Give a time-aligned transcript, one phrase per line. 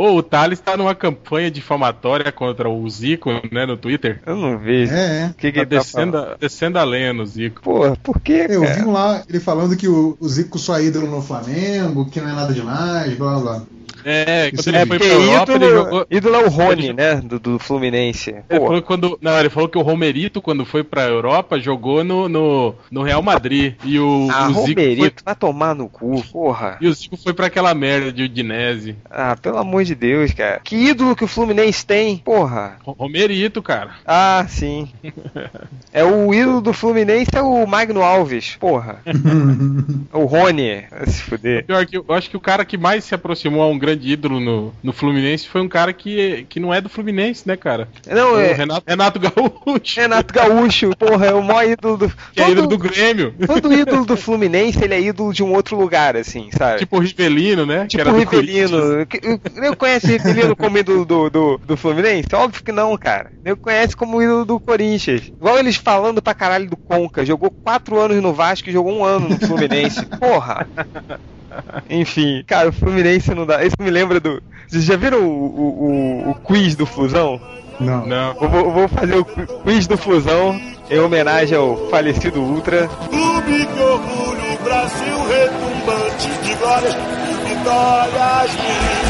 [0.00, 4.20] Ô, o Thales tá numa campanha difamatória contra o Zico, né, no Twitter.
[4.24, 4.92] Eu não vejo.
[4.94, 5.26] É, é.
[5.26, 6.32] O que, que Tá ele tá descendo, falando?
[6.32, 7.60] a- descendo a lenha no Zico.
[7.62, 8.74] Porra, por que, Eu cara?
[8.74, 12.28] vi lá ele falando que o, o Zico só é ídolo no Flamengo, que não
[12.28, 13.62] é nada demais, blá blá blá.
[14.04, 16.06] É, quando Isso ele é foi pra Europa, ídolo, ele jogou.
[16.10, 17.14] ídolo é o Rony, ele- né?
[17.22, 18.30] Do, do Fluminense.
[18.30, 18.60] Ele Porra.
[18.60, 22.28] falou, que quando, não, ele falou que o Romerito, quando foi pra Europa, jogou no,
[22.28, 23.74] no, no Real Madrid.
[23.84, 26.76] E o, Ah, o Zico foi, Romerito, vai tomar no cu, porra.
[26.80, 28.96] e o Zico foi pra aquela merda de Udinese.
[29.10, 30.60] Ah, pelo amor de Deus, cara.
[30.62, 32.76] Que ídolo que o Fluminense tem, porra.
[32.84, 33.90] Ro- Romerito, cara.
[34.06, 34.88] Ah, sim.
[35.92, 39.00] É o ídolo do Fluminense é o Magno Alves, porra.
[40.12, 40.84] o Rony.
[40.90, 41.64] Vai se fuder.
[41.64, 44.40] Pior que eu acho que o cara que mais se aproximou a um grande ídolo
[44.40, 47.88] no, no Fluminense foi um cara que, que não é do Fluminense, né, cara?
[48.06, 50.00] Não, O é Renato, Renato Gaúcho.
[50.00, 52.08] Renato Gaúcho, porra, é o maior ídolo do.
[52.32, 53.34] Que é todo- ídolo do Grêmio.
[53.46, 56.78] Todo ídolo do Fluminense, ele é ídolo de um outro lugar, assim, sabe?
[56.80, 57.86] Tipo o Rivelino, né?
[57.88, 58.78] que Tipo o Rivelino.
[59.62, 62.28] Eu conhece o Rivelino como ídolo do, do, do Fluminense?
[62.34, 63.30] Óbvio que não, cara.
[63.44, 65.32] Eu conhece como ídolo do Corinthians.
[65.40, 67.24] Igual eles falando pra caralho do Conca.
[67.24, 70.04] Jogou quatro anos no Vasco e jogou um ano no Fluminense.
[70.18, 70.66] Porra!
[71.88, 73.64] Enfim, cara, o Fluminense não dá.
[73.64, 74.42] Isso me lembra do.
[74.66, 77.40] Vocês já viram o, o, o, o quiz do Flusão?
[77.80, 78.06] Não.
[78.06, 78.36] Não.
[78.40, 82.88] Eu vou, eu vou fazer o quiz do Flusão em homenagem ao falecido Ultra.
[82.88, 89.08] Clube que orgulho, Brasil retumbante de glórias e vitórias mil.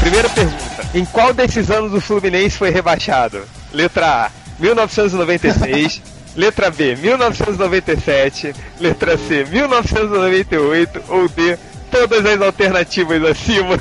[0.00, 0.64] Primeira pergunta.
[0.94, 3.42] Em qual desses anos o Fluminense foi rebaixado?
[3.72, 6.02] Letra A, 1996.
[6.36, 8.54] Letra B, 1997.
[8.80, 11.02] Letra C, 1998.
[11.08, 11.56] Ou D,
[11.90, 13.78] todas as alternativas acima.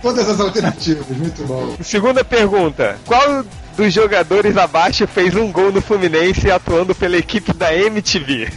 [0.00, 1.76] Todas as alternativas, muito bom.
[1.82, 2.98] Segunda pergunta.
[3.04, 3.44] Qual
[3.76, 8.48] dos jogadores abaixo fez um gol no Fluminense atuando pela equipe da MTV?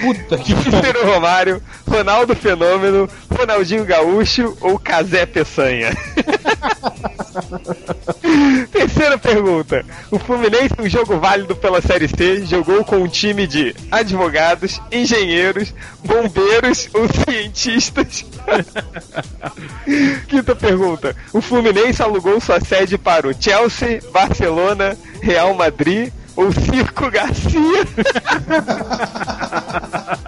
[0.00, 5.90] Puta que Cícero Romário, Ronaldo Fenômeno, Ronaldinho Gaúcho ou Casé Peçanha?
[8.72, 9.84] Terceira pergunta.
[10.10, 15.74] O Fluminense, um jogo válido pela Série C, jogou com um time de advogados, engenheiros,
[16.04, 18.24] bombeiros ou cientistas?
[20.28, 21.16] Quinta pergunta.
[21.32, 27.88] O Fluminense alugou sua sede para o Chelsea, Barcelona, Real Madrid ou Circo Garcia?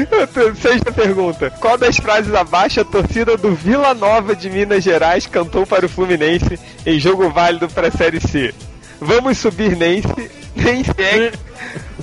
[0.60, 1.50] Sexta pergunta.
[1.60, 5.88] Qual das frases abaixo a torcida do Vila Nova de Minas Gerais cantou para o
[5.88, 8.54] Fluminense em jogo válido para a Série C?
[9.00, 11.32] Vamos subir Nense, Nense é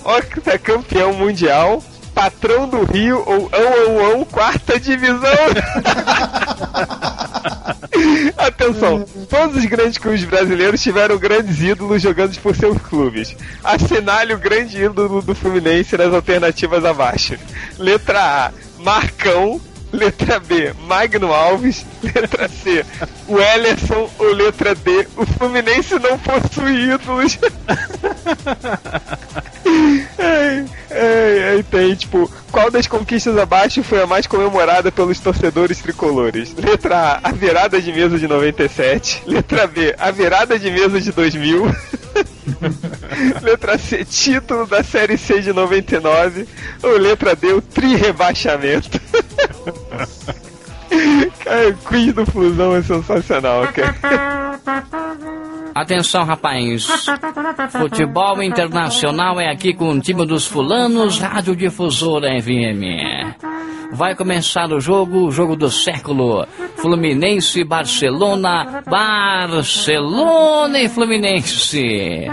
[0.04, 5.20] octacampeão mundial, patrão do Rio ou ão ão ão quarta divisão?
[8.72, 13.36] Atenção, todos os grandes clubes brasileiros tiveram grandes ídolos jogando por seus clubes.
[13.64, 17.38] Assinale o grande ídolo do Fluminense nas alternativas abaixo.
[17.78, 19.60] Letra A, Marcão.
[19.94, 21.86] Letra B, Magno Alves.
[22.02, 22.86] Letra C,
[23.28, 23.36] o.
[24.20, 27.38] Ou letra D, o Fluminense não possui ídolos.
[30.92, 32.30] Ai, ai, tem, tipo,
[32.62, 36.54] qual das conquistas abaixo foi a mais comemorada pelos torcedores tricolores?
[36.54, 39.24] Letra A, a virada de mesa de 97.
[39.26, 41.66] Letra B, a virada de mesa de 2000.
[43.42, 46.48] letra C, título da Série C de 99.
[46.84, 49.02] Ou letra D, o tri-rebaixamento.
[51.44, 54.92] cara, o quiz do Fusão é sensacional, cara.
[55.74, 56.88] Atenção, rapaz.
[57.72, 63.92] Futebol internacional é aqui com o time dos fulanos, Radiodifusora FM.
[63.94, 66.48] Vai começar o jogo, o jogo do século.
[66.78, 72.28] Fluminense, Barcelona, Barcelona e Fluminense.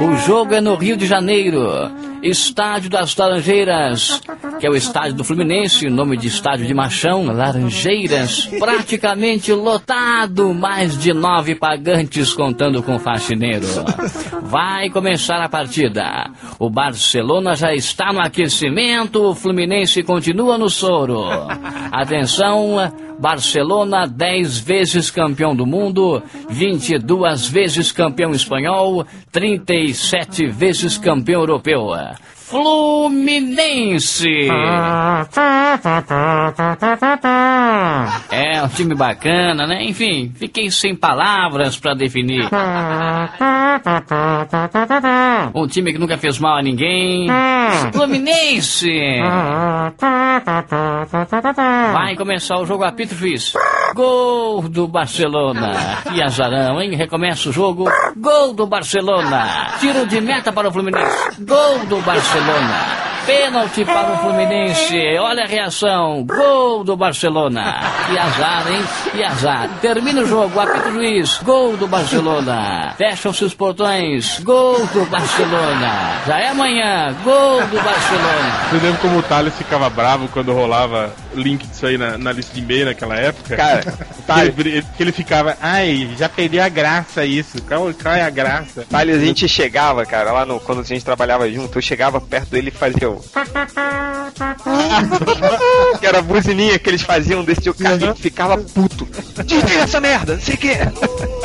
[0.00, 1.90] O jogo é no Rio de Janeiro.
[2.22, 4.22] Estádio das Laranjeiras,
[4.64, 10.96] que é o estádio do Fluminense, nome de estádio de machão, Laranjeiras, praticamente lotado, mais
[10.96, 13.66] de nove pagantes contando com o faxineiro.
[14.42, 16.30] Vai começar a partida.
[16.58, 21.26] O Barcelona já está no aquecimento, o Fluminense continua no soro.
[21.92, 31.90] Atenção, Barcelona, 10 vezes campeão do mundo, 22 vezes campeão espanhol, 37 vezes campeão europeu.
[32.54, 34.28] Fluminense!
[38.30, 39.82] É um time bacana, né?
[39.82, 42.48] Enfim, fiquei sem palavras pra definir.
[45.52, 47.26] Um time que nunca fez mal a ninguém.
[47.92, 48.92] Fluminense!
[51.92, 53.52] Vai começar o jogo, apito juiz.
[53.94, 56.02] Gol do Barcelona.
[56.12, 56.96] Que azarão, hein?
[56.96, 57.88] Recomeça o jogo.
[58.16, 59.68] Gol do Barcelona.
[59.78, 61.40] Tiro de meta para o Fluminense.
[61.40, 63.04] Gol do Barcelona.
[63.24, 65.16] Pênalti para o Fluminense.
[65.18, 66.26] Olha a reação.
[66.26, 67.80] Gol do Barcelona.
[68.08, 68.84] Que azar, hein?
[69.12, 69.68] Que azar.
[69.80, 70.58] Termina o jogo.
[70.58, 71.38] Apita o juiz.
[71.44, 72.94] Gol do Barcelona.
[72.98, 74.40] Fecham-se os portões.
[74.40, 76.20] Gol do Barcelona.
[76.26, 77.14] Já é amanhã.
[77.22, 78.68] Gol do Barcelona.
[78.70, 82.54] Você lembra como o Thales ficava bravo quando rolava link disso aí na, na lista
[82.54, 83.56] de e-mail naquela época?
[83.56, 83.82] Cara,
[84.16, 87.60] que, Thales, ele, que ele ficava, ai, já perdeu a graça isso.
[87.62, 88.86] Qual, qual é a graça?
[88.88, 92.50] Thales, a gente chegava, cara, lá no, quando a gente trabalhava junto, eu chegava perto
[92.50, 93.22] dele e fazia o.
[96.00, 98.14] que era a buzininha que eles faziam desse o cara Uhum.
[98.14, 99.06] ficava puto.
[99.44, 100.72] Desliga essa merda, não sei o que.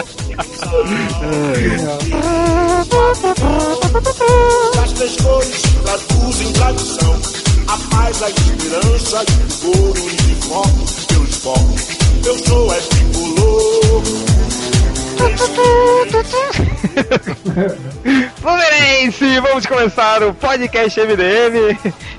[18.36, 21.78] Fluminense, vamos começar o podcast MDM.